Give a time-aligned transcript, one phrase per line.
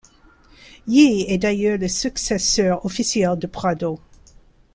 [0.87, 3.99] Yii est d'ailleurs le successeur officiel de Prado.